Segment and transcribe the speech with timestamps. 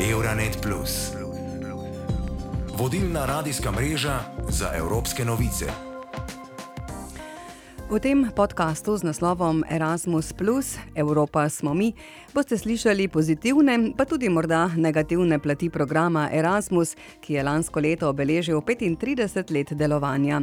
[0.00, 0.66] Euronet.
[2.78, 5.87] Vodilna radijska mreža za evropske novice.
[7.88, 10.36] V tem podkastu z naslovom Erasmus,
[10.94, 11.96] Evropa smo mi,
[12.36, 16.92] boste slišali pozitivne, pa tudi morda negativne plati programa Erasmus,
[17.24, 20.42] ki je lansko leto obeležil 35 let delovanja.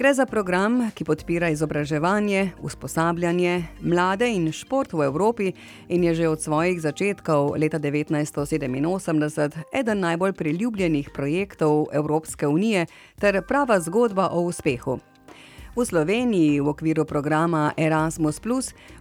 [0.00, 5.52] Gre za program, ki podpira izobraževanje, usposabljanje, mlade in šport v Evropi
[5.88, 12.86] in je že od svojih začetkov leta 1987 eden najbolj priljubljenih projektov Evropske unije
[13.20, 15.17] ter prava zgodba o uspehu.
[15.78, 18.40] V Sloveniji v okviru programa Erasmus,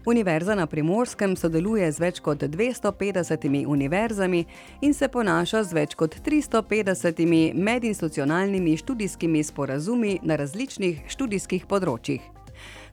[0.05, 4.45] Univerza na primorskem sodeluje z več kot 250 univerzami
[4.85, 12.21] in se ponaša z več kot 350 medinstitucionalnimi študijskimi sporazumi na različnih študijskih področjih.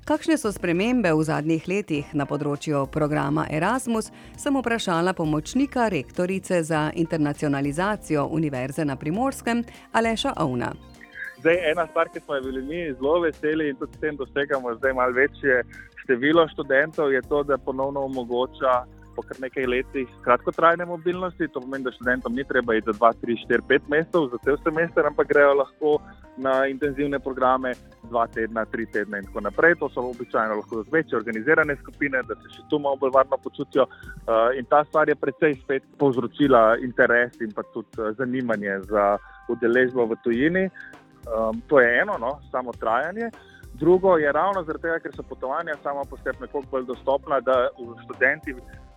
[0.09, 4.09] Kakšne so spremembe v zadnjih letih na področju programa Erasmus,
[4.41, 9.61] sem vprašala pomočnika rektorice za internacionalizacijo Univerze na primorskem
[9.93, 10.73] Aleša Ovna.
[11.45, 14.75] Zdaj, ena stvar, ki smo jo bili mi zelo veseli in tudi s tem dosegamo
[14.75, 15.63] zdaj malo večje
[16.03, 18.73] število študentov, je to, da ponovno omogoča
[19.17, 21.49] po kar nekaj letih kratkotrajne mobilnosti.
[21.49, 24.57] To pomeni, da študentom ni treba iti za 2, 3, 4, 5 mesecev za cel
[24.65, 25.93] semester, ampak grejo lahko
[26.37, 27.75] na intenzivne programe
[28.09, 29.77] 2 tedna, 3 tedna in tako naprej.
[29.85, 33.85] To so običajno lahko večje organizirane skupine, da se še tu malo bolj varno počutijo.
[33.85, 39.17] Uh, in ta stvar je precej spet povzročila interes in pa tudi uh, zanimanje za
[39.53, 40.69] udeležbo v tujini.
[41.25, 43.31] Um, to je eno, no, samo trajanje.
[43.75, 47.69] Drugo je ravno zaradi tega, ker so potovanja sama po sebi nekoliko bolj dostopna, da
[48.05, 48.55] študenti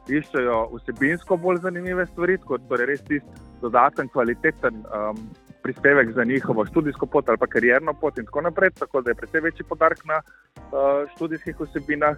[0.07, 5.23] iščejo vsebinsko bolj zanimive stvari, kot torej res tisti dodaten, kvaliteten um,
[5.67, 8.69] prispevek za njihovo študijsko pot ali pa karjerno pot in tako naprej.
[8.79, 12.15] Tako da je precej večji podarek na uh, študijskih vsebinah.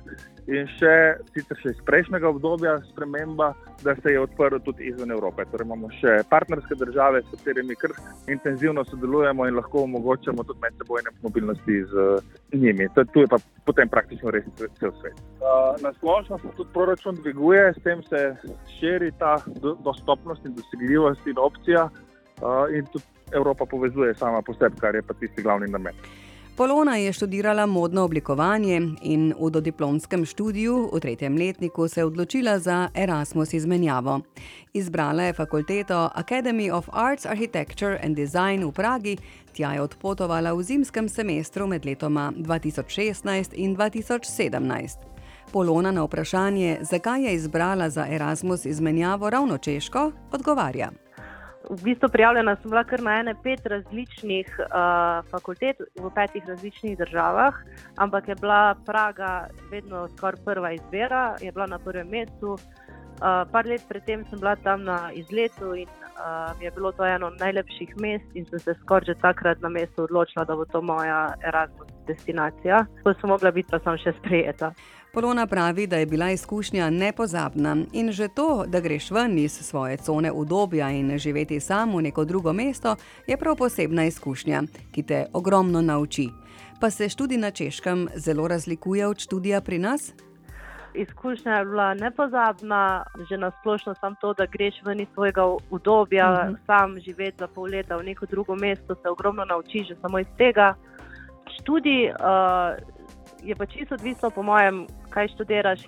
[0.47, 0.93] In še,
[1.33, 3.51] sicer še iz prejšnjega obdobja, sprememba,
[3.83, 5.45] da se je odprl tudi izven Evrope.
[5.51, 7.93] Torej imamo še partnerske države, s katerimi kar
[8.35, 12.07] intenzivno sodelujemo in lahko omogočamo tudi medsebojne mobilnosti z
[12.53, 12.89] njimi.
[13.13, 15.17] Tu je pa potem praktično res cel svet.
[15.41, 18.23] Uh, na splošno se tudi proračun dviguje, s tem se
[18.77, 19.37] širi ta
[19.85, 21.89] dostopnost in dosegljivost in opcija.
[22.39, 25.93] Uh, in tudi Evropa povezuje sama po sebi, kar je pa tisti glavni namen.
[26.59, 32.59] Polona je študirala modno oblikovanje in v dodiplomskem študiju v tretjem letniku se je odločila
[32.59, 34.19] za Erasmus izmenjavo.
[34.73, 39.17] Izbrala je fakulteto Academy of Arts, Architecture and Design v Pragi,
[39.55, 44.99] tja je odpotovala v zimskem semestru med letoma 2016 in 2017.
[45.53, 50.91] Polona na vprašanje, zakaj je izbrala za Erasmus izmenjavo ravno češko, odgovarja
[51.69, 56.97] v bistvu prijavljena sem bila kar na ene pet različnih uh, fakultet v petih različnih
[56.97, 57.53] državah,
[57.97, 62.57] ampak je bila Praga vedno skoraj prva izbira, je bila na prvem mestu.
[63.19, 67.29] Uh, par let predtem sem bila tam na izletu in uh, je bilo to eno
[67.29, 71.33] najlepših mest, in sem se skoraj že takrat na mestu odločila, da bo to moja
[71.47, 72.85] Erasmus destinacija.
[73.03, 74.73] To sem mogla biti, pa sem še sprejeta.
[75.13, 79.97] Polona pravi, da je bila izkušnja nepozabna in že to, da greš ven iz svoje
[79.97, 82.95] cone udobja in živeti sam v neko drugo mesto,
[83.27, 84.61] je prav posebna izkušnja,
[84.91, 86.27] ki te ogromno nauči.
[86.81, 90.13] Pa se študij na češkem zelo razlikuje od študija pri nas?
[90.93, 96.31] Izkušnja je bila nepozabna, že na splošno samo to, da greš ven iz svojega udobja,
[96.31, 96.53] uh mhm.
[96.53, 96.65] -huh.
[96.65, 100.27] sam živeti za pol leta v neko drugo mesto, se ogromno naučiš že samo iz
[100.37, 100.75] tega.
[101.69, 102.77] Študij uh,
[103.43, 105.85] je pa čisto odvisno, po mojem, kaj študiraš.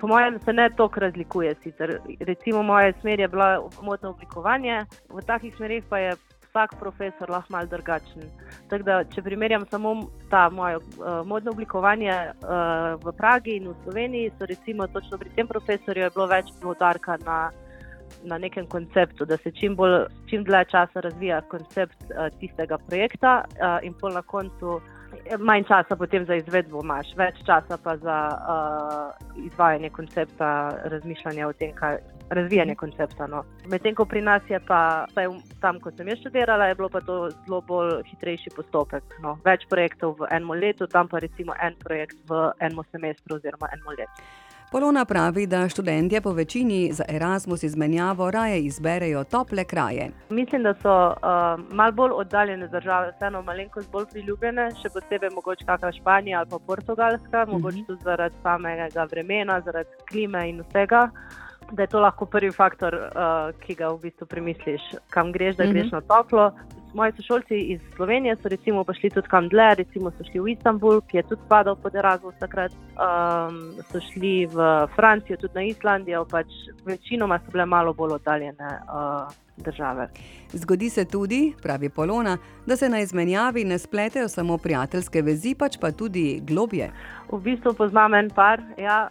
[0.00, 1.54] Po mojem, se ne toliko razlikuje.
[1.62, 1.98] Sicer.
[2.20, 6.16] Recimo, moja smer je bila modno oblikovanje, v takih smerih pa je
[6.48, 8.26] vsak profesor lahko mal drugačen.
[8.68, 9.94] Da, če primerjam samo
[10.30, 15.30] ta moje uh, modno oblikovanje uh, v Pragi in v Sloveniji, so recimo točno pri
[15.36, 17.50] tem profesorju bilo več podarka na.
[18.24, 23.44] Na nekem konceptu, da se čim, bolj, čim dlje časa razvija koncept uh, tistega projekta,
[23.44, 25.02] uh, in pol na koncu uh,
[25.38, 30.48] manj časa potem za izvedbo imaš, več časa pa za uh, izvajanje koncepta,
[30.84, 31.98] razmišljanje o tem, kaj
[32.30, 33.26] razvijanje koncepta.
[33.26, 33.44] No.
[33.68, 35.06] Medtem ko pri nas je pa,
[35.60, 39.18] tam, ko sem jaz študirala, je bilo pa to zelo bolj hitrejši postopek.
[39.24, 39.36] No.
[39.44, 43.92] Več projektov v enem letu, tam pa recimo en projekt v enem semestru oziroma enem
[43.98, 44.30] letu.
[44.72, 50.10] Polona pravi, da študentje po večini za Erasmus izmenjavo raje izberejo tople kraje.
[50.30, 55.64] Mislim, da so uh, malo bolj oddaljene države, vseeno malenkost bolj priljubljene, še posebej mogoče
[55.66, 57.52] kakšna Španija ali pa Portugalska, mhm.
[57.52, 61.10] mogoče tudi zaradi samega vremena, zaradi klime in vsega.
[61.70, 65.64] Da je to lahko prvi faktor, uh, ki ga v bistvu premisliš, kam greš, da
[65.64, 65.92] greš mm -hmm.
[65.92, 66.52] na toplo.
[66.94, 70.48] moji sošolci iz Slovenije so recimo pa šli tudi kam dlje, recimo so šli v
[70.48, 75.62] Istanbul, ki je tudi spadal pod Erasmus takrat, um, so šli v Francijo, tudi na
[75.62, 76.46] Islandijo, pač
[76.84, 78.78] večinoma so bile malo bolj oddaljene.
[78.88, 80.08] Uh, Države.
[80.52, 85.76] Zgodi se tudi, pravi Polona, da se na izmenjavi ne spletejo samo prijateljske vezi, pač
[85.80, 86.90] pa tudi globje.
[87.32, 88.62] V bistvu poznam en par.
[88.78, 89.10] Ja,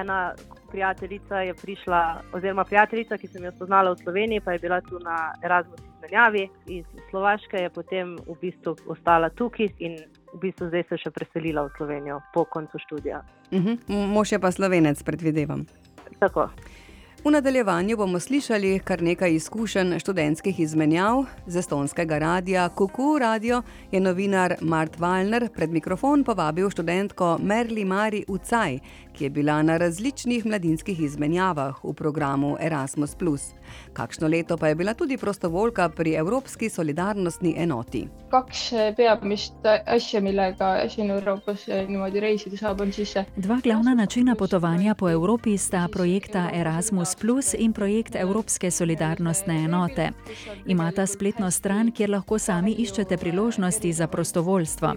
[0.00, 0.34] ena
[0.70, 4.98] prijateljica je prišla, oziroma prijateljica, ki sem jo spoznala v Sloveniji, pa je bila tu
[4.98, 9.98] na Erasmus izmenjavi iz Slovaške, je potem v bistvu ostala tukaj in
[10.34, 13.22] v bistvu zdaj se še preselila v Slovenijo po koncu študija.
[13.50, 13.68] Uh mhm.
[13.68, 14.06] -huh.
[14.06, 15.66] Mož je pa slovenec, predvidevam.
[16.18, 16.48] Tako.
[17.24, 23.62] V nadaljevanju bomo slišali kar nekaj izkušenj študentskih izmenjav z estonskega radia Kuku Radio.
[23.92, 28.78] Je novinar Mart Valner pred mikrofon povabil študentko Merli Mari Ucaj,
[29.12, 33.16] ki je bila na različnih mladinskih izmenjavah v programu Erasmus.
[33.92, 38.08] Kakšno leto pa je bila tudi prostovoljka pri Evropski solidarnostni enoti.
[38.30, 43.14] Kaks peamist asja, millega siin Euroopas niimoodi reisida saab, on siis.
[43.36, 46.50] Dva glavna načina potovanja po Evropi sta projekta
[47.10, 50.10] Erasmus Plus in projekt Evropske solidarnostne enote.
[50.66, 54.94] Imata spletno stran, kjer lahko sami iščete priložnosti za prostovoljstvo.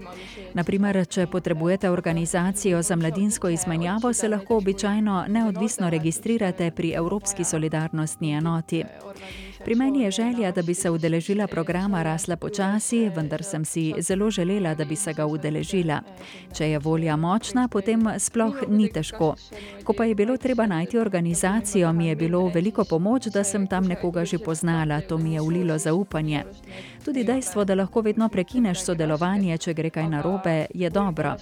[0.54, 8.31] Naprimer, če potrebujete organizacijo za mladinsko izmenjavo, se lahko običajno neodvisno registrirate pri Evropski solidarnostni
[8.31, 8.83] enoti.
[9.63, 14.31] Pri meni je želja, da bi se udeležila programa rasla počasi, vendar sem si zelo
[14.31, 16.01] želela, da bi se ga udeležila.
[16.54, 19.36] Če je volja močna, potem sploh ni težko.
[19.83, 23.88] Ko pa je bilo treba najti organizacijo, mi je bilo veliko pomoč, da sem tam
[23.88, 26.44] nekoga že poznala, to mi je ulilo zaupanje.
[27.06, 31.36] Tudi dejstvo, da lahko vedno prekineš sodelovanje, če gre kaj narobe, je dobro.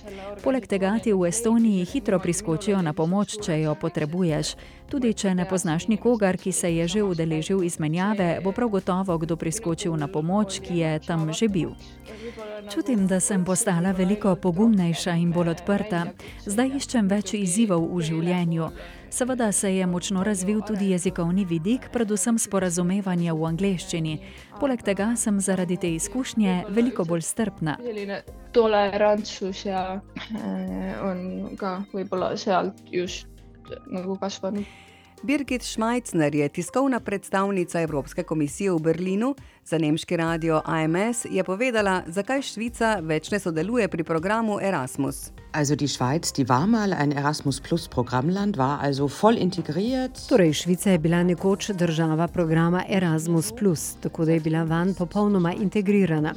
[0.44, 4.56] Poleg tega ti v Estoniji hitro priskočijo na pomoč, če jo potrebuješ.
[4.92, 9.38] Tudi če ne poznaš nikogar, ki se je že udeležil izmenjave, bo prav gotovo kdo
[9.40, 11.72] priskočil na pomoč, ki je tam že bil.
[12.68, 16.12] Čutim, da sem postala veliko pogumnejša in bolj odprta.
[16.44, 18.68] Zdaj iščem več izzivov v življenju.
[19.12, 24.20] Seveda se je močno razvil tudi jezikovni vidik, predvsem sporazumevanje v angleščini.
[24.60, 27.80] Poleg tega sem zaradi te izkušnje veliko bolj strpna.
[28.52, 30.02] Tolerantsus ja,
[31.04, 33.41] on ka võib-olla sealt just nagu kasvanud.
[35.24, 39.36] Birgit Schmeicner je tiskovna predstavnica Evropske komisije v Berlinu,
[39.66, 45.32] za nemški radio AMS je povedala, zakaj Švica več ne sodeluje pri programu Erasmus.
[45.54, 50.16] Also die Schweiz, die war mal ein Erasmus Plus Programmland, war also voll integriert.
[50.30, 55.54] Torej, Švica je bila nekoč država programa Erasmus Plus, tako da je bila van popolnoma
[55.54, 56.34] integrirana.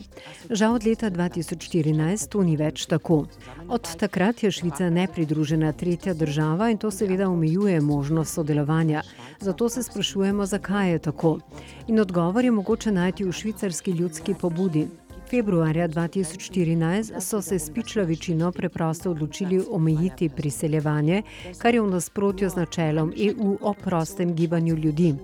[0.50, 3.26] Žal od leta 2014 to ni več tako.
[3.68, 9.02] Od takrat je Švica nepridružena tretja država in to seveda omejuje možnost sodelovanja.
[9.40, 11.38] Zato se sprašujemo, zakaj je tako.
[11.86, 14.88] In odgovor je mogoče najti v švicarski ljudski pobudi.
[15.34, 21.22] Februarja 2014 so se s pičlo večino preprosto odločili omejiti priseljevanje,
[21.58, 25.14] kar je v nasprotju z načelom EU o prostem gibanju ljudi.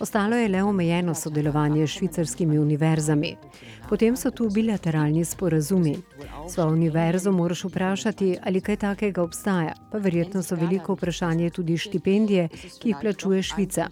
[0.00, 3.36] Ostalo je le omejeno sodelovanje s švicarskimi univerzami.
[3.88, 5.96] Potem so tu bilateralni sporazumi.
[6.48, 12.48] Svojo univerzo moraš vprašati, ali kaj takega obstaja, pa verjetno so veliko vprašanje tudi štipendije,
[12.82, 13.88] ki jih plačuje Švica.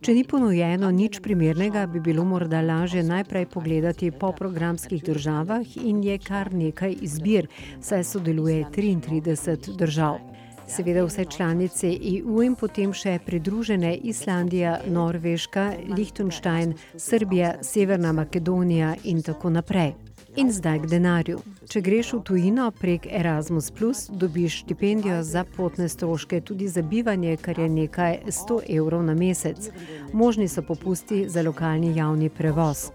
[0.00, 6.04] Če ni ponujeno nič primernega, bi bilo morda lažje najprej pogledati po programskih državah in
[6.04, 7.48] je kar nekaj izbir,
[7.80, 10.32] saj sodeluje 33 držav
[10.76, 19.22] seveda vse članice EU in potem še pridružene Islandija, Norveška, Liechtenstein, Srbija, Severna Makedonija in
[19.22, 19.94] tako naprej.
[20.36, 21.42] In zdaj k denarju.
[21.68, 23.68] Če greš v tujino prek Erasmus,
[24.08, 29.68] dobiš štipendijo za potne stroške, tudi za bivanje, kar je nekaj 100 evrov na mesec.
[30.12, 32.88] Možni so popusti za lokalni javni prevoz.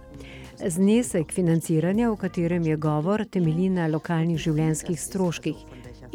[0.66, 5.60] Znesek financiranja, o katerem je govor, temelji na lokalnih življenjskih stroških.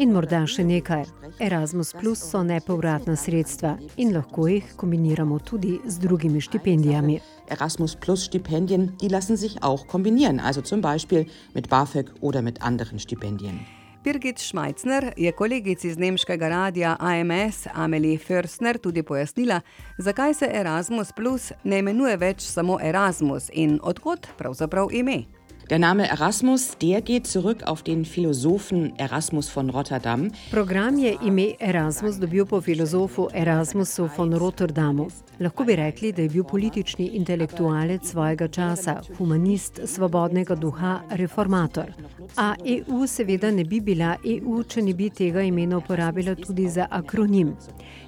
[0.02, 1.04] In morda še nekaj.
[1.42, 7.20] Erasmus Plus so nepovratna sredstva in lahko jih kombiniramo tudi z drugimi štipendijami.
[7.54, 12.62] Erasmus Plus Stipendien, die lassen sich auch kombinieren, also zum Beispiel mit BAföG oder mit
[12.62, 13.81] anderen Stipendien.
[14.04, 19.60] Birgit Schmeicner je kolegici iz nemškega radia AMS Amelie Förstner tudi pojasnila,
[19.98, 25.22] zakaj se Erasmus Plus ne imenuje več samo Erasmus in odkot pravzaprav ime.
[25.72, 30.30] Der Name Erasmus, der geht zurück auf den Philosophen Erasmus von Rotterdam.
[30.50, 35.08] Program je ime Erasmus dobil po filozofu Erasmusu von Rotterdamu.
[35.38, 41.88] Lahko bi rekli, da je bil politični intelektualec svojega časa, humanist svobodnega duha, reformator.
[42.36, 46.86] A EU seveda ne bi bila EU, če ne bi tega imena uporabila tudi za
[46.90, 47.56] akronim.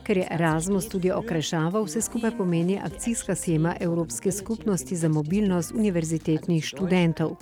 [0.05, 6.65] Ker je Erasmus tudi okrešaval, vse skupaj pomeni akcijska schema Evropske skupnosti za mobilnost univerzitetnih
[6.65, 7.37] študentov.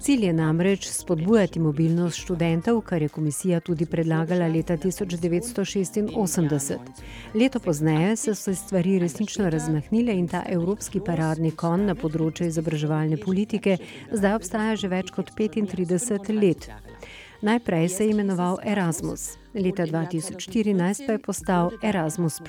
[0.00, 6.78] Cilj je namreč spodbujati mobilnost študentov, kar je komisija tudi predlagala leta 1986.
[7.34, 13.16] Leto pozneje so se stvari resnično razmahnile in ta evropski paradni kon na področju izobraževalne
[13.16, 13.78] politike
[14.12, 16.68] zdaj obstaja že več kot 35 let.
[17.42, 22.40] Najprej se je imenoval Erasmus, leta 2014 pa je postal Erasmus,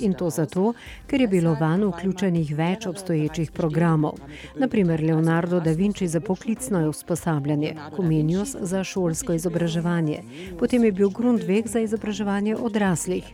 [0.00, 0.72] in to zato,
[1.06, 4.18] ker je bilo van vključenih več obstoječih programov.
[4.56, 10.22] Naprimer Leonardo da Vinci za poklicno usposabljanje, Comenius za šolsko izobraževanje,
[10.58, 13.24] potem je bil Grundveg za izobraževanje odraslih.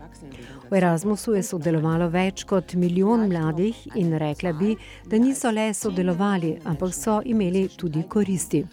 [0.71, 4.75] V Erasmusu je sodelovalo več kot milijon mladih in rekla bi,
[5.07, 8.65] da niso le sodelovali, ampak so imeli tudi koristi.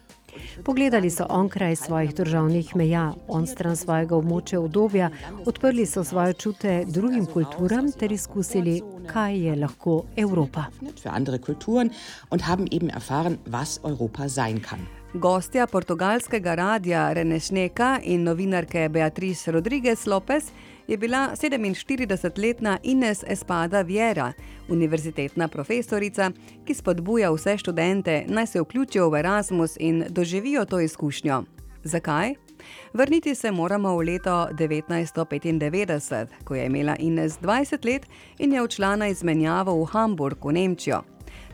[0.63, 5.09] Pogledali so onkraj svojih državnih meja, on stran svojega območja obdobja,
[5.45, 10.65] odprli so svoje čute drugim kulturam ter izkusili, kaj je lahko Evropa.
[15.13, 20.49] Gostja portugalskega radia Renešneka in novinarke Beatrice Rodriguez Lopez
[20.93, 24.33] je bila 47-letna Ines Espada Viera,
[24.69, 26.31] univerzitetna profesorica,
[26.65, 31.43] ki spodbuja vse študente naj se vključijo v Erasmus in doživijo to izkušnjo.
[31.83, 32.33] Zakaj?
[32.93, 38.05] Vrniti se moramo v leto 1995, ko je imela Ines 20 let
[38.37, 41.01] in je odšla na izmenjavo v Hamburg, v Nemčijo.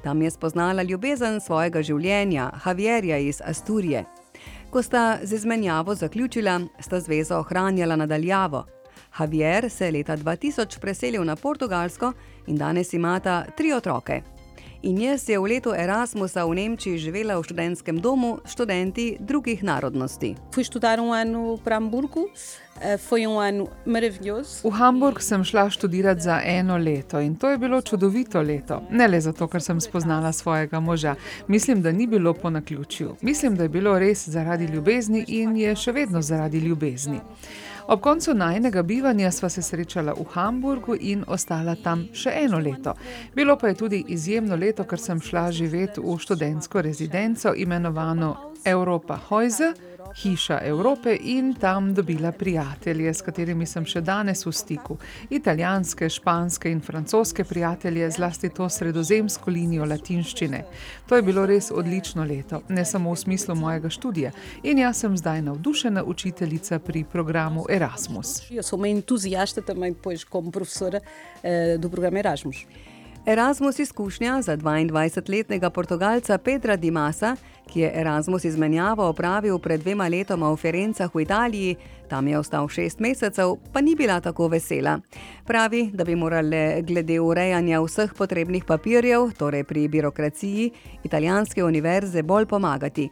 [0.03, 4.03] Tam je spoznala ljubezen svojega življenja, Javierja iz Asturije.
[4.69, 8.65] Ko sta z izmenjavo zaključila, sta zvezo ohranjala nadaljavo,
[9.19, 12.13] Javier se je leta 2000 preselil na Portugalsko
[12.47, 14.21] in danes imata tri otroke.
[14.81, 20.35] Ines je v letu Erasmusa v Nemčiji živela v študentskem domu s študenti drugih narodnosti.
[20.39, 21.11] Um
[22.79, 22.95] eh,
[23.27, 23.67] um
[24.63, 28.81] v Hamburg sem šla študirati za eno leto in to je bilo čudovito leto.
[28.89, 31.15] Ne le zato, ker sem spoznala svojega moža.
[31.47, 33.15] Mislim, da ni bilo po naključju.
[33.21, 37.19] Mislim, da je bilo res zaradi ljubezni in je še vedno zaradi ljubezni.
[37.89, 42.93] Ob koncu najnega bivanja sva se srečala v Hamburgu in ostala tam še eno leto.
[43.35, 49.17] Bilo pa je tudi izjemno leto, ker sem šla živeti v študentsko rezidenco imenovano Europa
[49.29, 49.73] Hojze
[50.15, 54.97] hiša Evrope in tam dobila prijatelje, s katerimi sem še danes v stiku.
[55.29, 60.63] Italijanske, španske in francoske prijatelje, zlasti to sredozemsko linijo latinščine.
[61.07, 64.31] To je bilo res odlično leto, ne samo v smislu mojega študija.
[64.63, 68.51] In jaz sem zdaj navdušena učiteljica pri programu Erasmus.
[68.51, 69.93] Jaz sem entuzijasta tudi
[70.29, 72.65] kot profesora eh, do programa Erasmus.
[73.25, 77.35] Erasmus izkušnja za 22-letnega Portugalca Pedra Dimasa,
[77.67, 81.75] ki je Erasmus izmenjavo opravil pred dvema letoma v Ferencah v Italiji,
[82.09, 84.99] tam je ostal šest mesecev, pa ni bila tako vesela.
[85.45, 90.71] Pravi, da bi morale glede urejanja vseh potrebnih papirjev, torej pri birokraciji,
[91.03, 93.09] italijanske univerze bolj pomagati.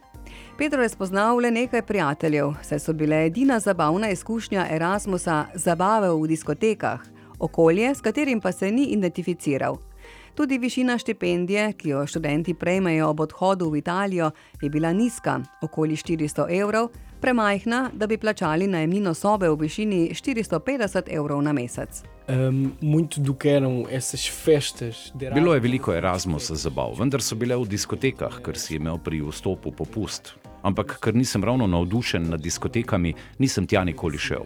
[0.58, 6.26] Pedro je spoznal le nekaj prijateljev, saj so bile edina zabavna izkušnja Erasmusa zabave v
[6.26, 7.00] diskotekah,
[7.38, 9.87] okolje, s katerim pa se ni identificiral.
[10.34, 14.30] Tudi višina štipendije, ki jo študenti prejmejo ob odhodu v Italijo,
[14.62, 16.88] je bila nizka, okoli 400 evrov,
[17.20, 22.02] premajhna, da bi plačali najemnino sobe v višini 450 evrov na mesec.
[22.28, 22.72] Um,
[25.34, 29.72] Bilo je veliko Erasmusa zabav, vendar so bile v diskotekah, ker si imel pri vstopu
[29.72, 30.34] popust.
[30.62, 34.44] Ampak ker nisem ravno navdušen nad diskotekami, nisem tja nikoli šel.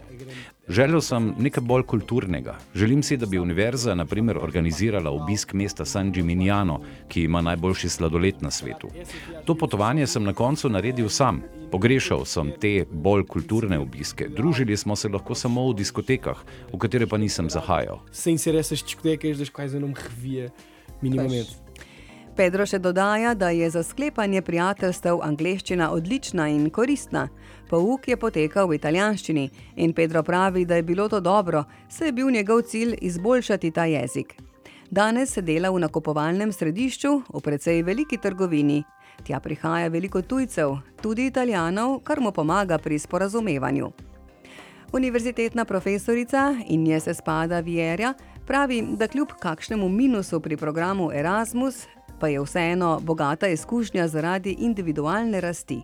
[0.67, 2.55] Želel sem nekaj bolj kulturnega.
[2.75, 8.35] Želim si, da bi univerza naprimer, organizirala obisk mesta San Gimignano, ki ima najboljši sladoled
[8.41, 8.87] na svetu.
[9.45, 11.41] To potovanje sem na koncu naredil sam.
[11.71, 14.27] Pogrešal sem te bolj kulturne obiske.
[14.29, 16.43] Družili smo se lahko samo v diskotekah,
[16.73, 17.99] v katere pa nisem zahajal.
[18.11, 20.51] Sem se res diskoteke, da škaj za nom hvije,
[21.01, 21.43] minimalno.
[22.37, 27.27] Pedro še dodaja, da je za sklepanje prijateljstev angleščina odlična in koristna.
[27.73, 29.43] Pouk je potekal v italijanščini
[29.81, 33.85] in Pedro pravi, da je bilo to dobro, saj je bil njegov cilj izboljšati ta
[33.85, 34.35] jezik.
[34.91, 38.83] Danes se dela v nakupovalnem središču v precej veliki trgovini.
[39.25, 43.89] Tja prihaja veliko tujcev, tudi italijanov, kar mu pomaga pri sporazumevanju.
[44.93, 48.13] Univerzitetna profesorica Injes Espada Vierja
[48.45, 51.87] pravi, da kljub kakšnemu minusu pri programu Erasmus
[52.19, 55.81] pa je vseeno bogata izkušnja zaradi individualne rasti.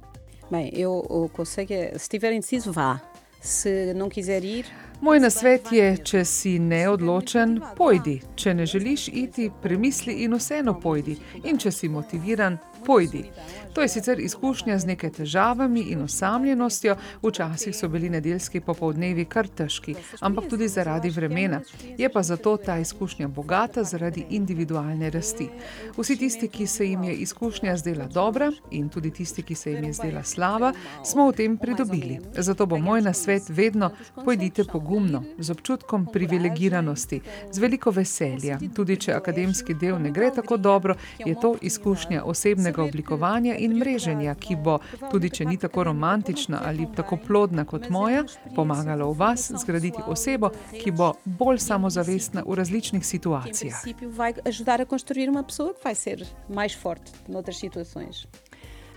[0.50, 3.00] Bem, eu, o conselho é, se tiver inciso, vá.
[3.42, 4.66] Se não quiser ir.
[5.00, 8.18] Moj nasvet je, če si neodločen, pojdi.
[8.36, 11.16] Če ne želiš iti, premisli in vseeno pojdi.
[11.48, 13.32] In če si motiviran, pojdi.
[13.74, 19.48] To je sicer izkušnja z nekaj težavami in osamljenostjo, včasih so bili nedeljski popoldnevi kar
[19.48, 21.62] težki, ampak tudi zaradi vremena.
[21.98, 25.50] Je pa zato ta izkušnja bogata zaradi individualne rasti.
[25.98, 29.84] Vsi tisti, ki se jim je izkušnja zdela dobra in tudi tisti, ki se jim
[29.84, 30.74] je zdela slaba,
[31.06, 32.20] smo v tem pridobili.
[32.38, 33.92] Zato bo moj nasvet vedno:
[34.26, 37.22] pojdite pogumno, z občutkom privilegiranosti,
[37.52, 38.60] z veliko veselja.
[38.76, 40.96] Tudi če akademski del ne gre tako dobro,
[41.26, 42.24] je to izkušnja
[42.70, 44.80] osebnega oblikovanja in mreženja, ki bo,
[45.12, 48.24] tudi če ni tako romantična ali tako plodna kot moja,
[48.56, 53.84] pomagala v vas zgraditi osebo, ki bo bolj samozavestna v različnih situacijah.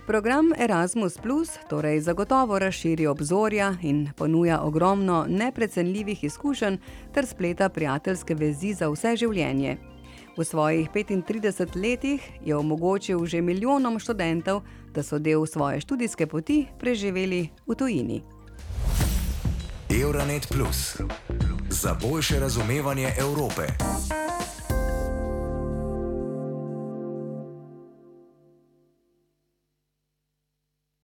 [0.03, 1.15] Program Erasmus,
[1.69, 6.77] torej zagotovo razširi obzorja in ponuja ogromno neprecenljivih izkušenj
[7.13, 9.92] ter spleta prijateljske vezi za vse življenje.
[10.37, 16.65] V svojih 35 letih je omogočil že milijonom študentov, da so del svoje študijske poti
[16.79, 18.17] preživeli v tujini.
[19.93, 20.97] Euronet Plus
[21.69, 23.67] za boljše razumevanje Evrope.